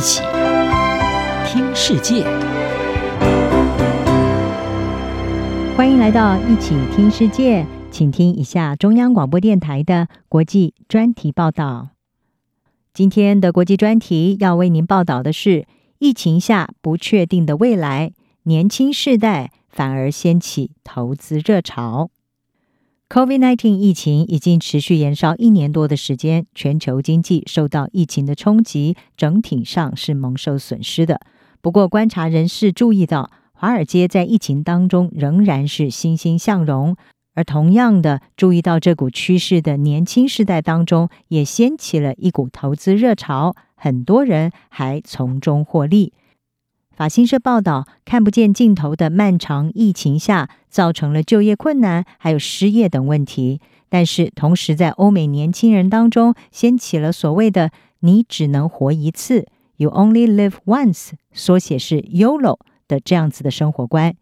[0.00, 0.22] 一起
[1.44, 2.24] 听世界，
[5.76, 11.90] 欢迎来到一起听世界，请听一下中央广播电台的国际专题报道。
[12.94, 15.66] 今天的国际专题要为您报道的是：
[15.98, 18.12] 疫情下不确定的未来，
[18.44, 22.08] 年轻世代反而掀起投资热潮。
[23.10, 31.20] COVID-19 疫情已经持续延烧一年多的时间，全球经济受到疫情的冲击，整体上是蒙受损失的。
[31.60, 36.94] 不过，观察人士注意到，华尔街在疫情当中仍然是欣欣向荣，
[37.34, 46.12] 而同样的，注意到这股趋势的年轻世代当中，也掀起了一股投资热潮，很多人还从中获利。
[47.00, 53.58] 法新社报道，看不见尽头的漫长疫情下，造成了就业困难，还有失业等问题。
[53.88, 59.46] 但是，同时在欧美年轻人当中，掀起了所谓的“你只能活一次
[59.78, 64.14] ”（You Only Live Once），缩写是 YOLO 的这样子的生活观。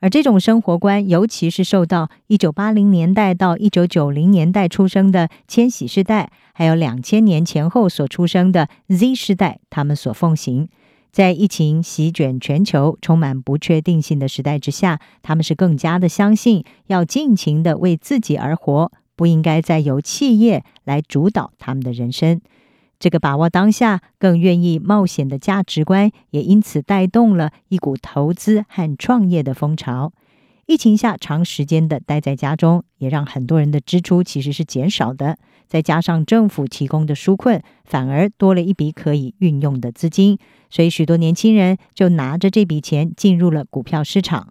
[0.00, 10.68] 而这种生活观，尤其是受到一九八零年代到一九九零年代出生的千禧世代，还有两千年前后所出生的 Z 世代，他们所奉行。
[11.18, 22.40] 在疫情席卷全球、充满不确定性的时代之下，他们是更加的相信要尽情的为自己而活，不应该再由企业来主导他们的人生。
[23.00, 30.12] 这个把握当下、更愿意冒险的价值观，也因此带动了一股投资和创业的风潮。
[30.68, 35.38] 疫情下长时间的待在家中，也让很多人的支出其实是减少的。
[35.66, 40.38] 再加上政府提供的纾困，反而多了一笔可以运用的资金，
[40.68, 44.48] 所以许多年轻人就拿着这笔钱进入了股票市场，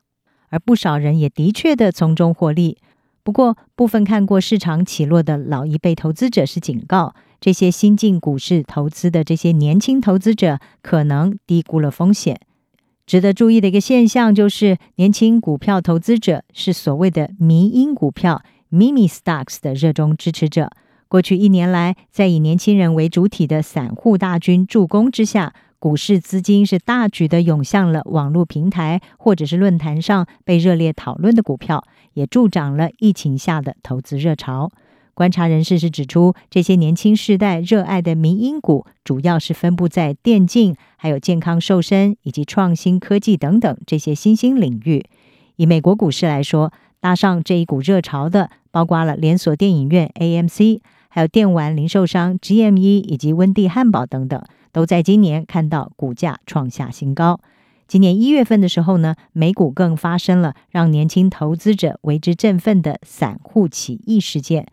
[0.50, 2.80] 而不少人也的确的从中获利。
[3.22, 12.40] 不过，部分看过市场起落的老一辈投资者是警告，这些新进股市投资的这些年轻投资者可能低估了风险。
[13.08, 20.70] 值得注意的一个现象就是，年轻股票投资者是所谓的迷因股票 （meme stocks） 的热衷支持者。
[21.08, 31.82] 过去一年来，在以年轻人为主体的散户大军助攻之下，股市资金是大举的涌向了网络平台或者是论坛上被热烈讨论的股票，
[32.16, 34.70] 也助长了疫情下的投资热潮。
[35.18, 45.04] 观察人士是指出，这些年轻世代热爱的民营股，主要是分布在电竞、还有健康瘦身以及创新科技等等这些新兴领域。
[45.56, 54.40] 以美国股市来说，搭上这一股热潮的，包括了连锁电影院 AMC，还有电玩零售商 GME 以及温蒂汉堡等等，
[54.72, 57.40] 都在今年看到股价创下新高。
[57.88, 64.68] 今年一月份的时候呢，美股更发生了让年轻投资者为之振奋的散户起义事件。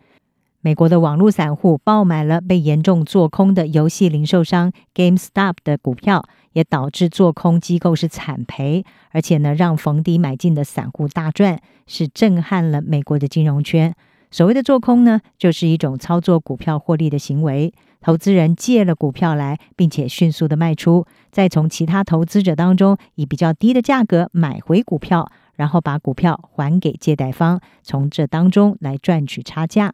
[0.65, 13.93] 美国的网络散户爆买了被严重做空的游戏零售商 GameStop 的股票，也导致做空机构是惨赔，而且呢，让逢低买进的散户大赚，是震撼了美国的金融圈。
[14.31, 17.71] 所谓的做空呢，就是一种操作股票获利的行为。
[18.01, 29.93] 投资人借了股票来，并且迅速的卖出，再从其他投资者当中以比较低的价格买回股票，然后把股票还给借贷方，从这当中来赚取差价。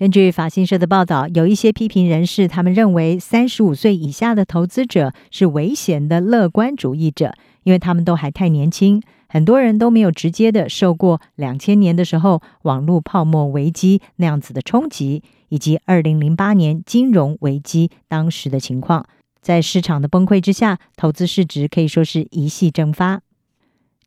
[0.00, 7.34] 根据法新社的报道，有一些批评人士，他们认为三十五岁以下的投资者是危险的乐观主义者，
[7.64, 19.04] 因为他们都还太年轻，很多人都没有直接的受过两千年的时候网络泡沫危机那样子的冲击，以及二零零八年金融危机当时的情况，
[19.42, 23.20] 在市场的崩溃之下，投资市值可以说是一系蒸发。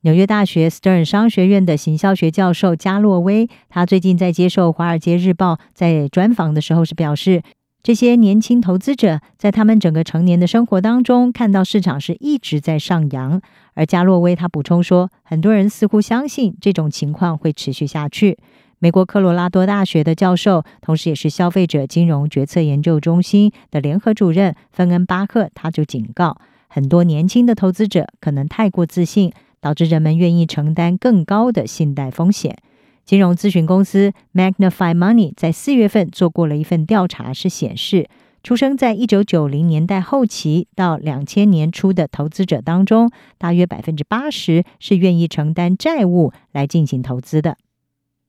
[0.03, 7.41] 纽约大学 Stern 商学院的行销学教授加洛威，他最近在接受《华尔街日报》在专访的时候是表示，
[7.81, 13.39] 这些年轻投资者在他们整个成年的生活当中，看到市场是一直在上扬。
[13.75, 18.37] 而加洛威他补充说，很多人似乎相信这种情况会持续下去。
[18.79, 29.31] 美国科罗拉多大学的教授，同时也是消费者金融决策研究中心的联合主任芬恩巴克，他就警告，很多年轻的投资者可能太过自信。
[29.63, 32.57] 导致人们愿意承担更高的信贷风险。
[33.05, 38.09] 金融咨询公司 Magnify Money 在四月份做过了一份调查，是显示，
[38.43, 47.55] 出生在一九九零年代后期到两千年初的投资者当中，大约百分之八十是愿意承担债务来进行投资的。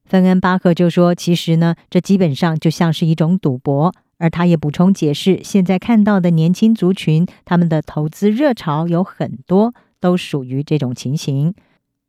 [0.05, 9.75] 芬恩巴赫就说：“其实呢，这基本上就像是一种赌博。”而他也补充解释，现在看到的年轻族群，他们的投资热潮有很多。
[10.05, 11.55] 都属于这种情形，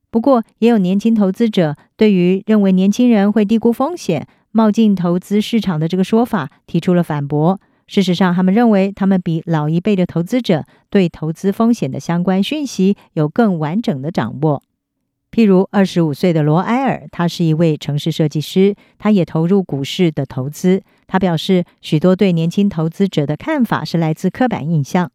[0.10, 7.58] 不过也有年轻投资者对于认为年轻人会低估风险、冒进投资市场的这个说法提出了反驳，
[7.88, 14.62] 事实上，他们认为他们比老一辈的投资者对投资风险的相关讯息有更完整的掌握。
[15.32, 20.84] 譬如，二十五岁的罗埃尔，他是一位城市设计师，他也投入股市的投资。
[21.08, 25.10] 他表示，许多对年轻投资者的看法是来自刻板印象。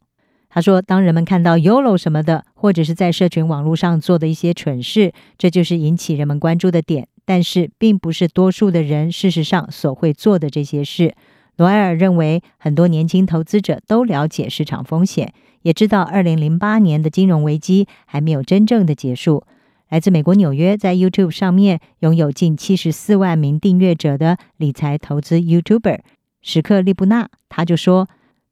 [0.52, 7.08] 他说，当人们看到 YOLO 什么的，或者是在社群网络上做的一些蠢事，这就是引起人们关注的点。
[7.24, 11.14] 但是，并不是多数的人事实上所会做的这些事。
[11.56, 19.44] 罗埃尔认为，很多年轻投资者都了解市场风险，也知道二零零八年的金融危机还没有真正的结束。
[19.88, 26.00] 来自美国纽约，在 YouTube 上面拥有近七十四万名订阅者的理财投资 YouTuber
[26.42, 28.06] 史克利布纳，他就说，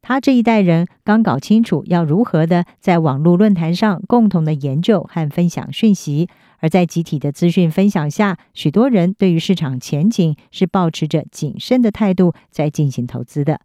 [0.08, 6.30] 他这一代人刚搞清楚要如何的在网络论坛上共同的研究和分享讯息。
[6.60, 13.60] 而在集体的资讯分享下，许多人对于市场前景是抱持着谨慎的态度在进行投资的。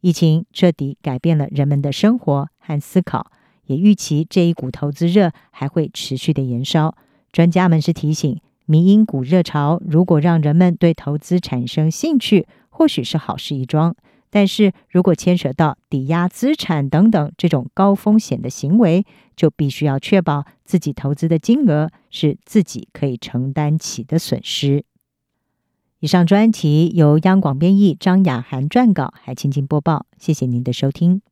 [0.00, 3.30] 疫情彻底改变了人们的生活和思考，
[3.66, 6.96] 也预期这一股投资热还会持续的延烧。
[7.30, 13.94] 专家们是提醒，迷因股热潮如果让人们对投资产生兴趣，或许是好事一桩。
[14.30, 24.84] 但是如果牵扯到抵押资产等等这种高风险的行为，就必须要确保自己投资的金额是自己可以承担起的损失。
[26.00, 30.06] 以上专题由央广编译，张雅涵撰稿，还清清播报。
[30.18, 31.22] 谢谢您的收听。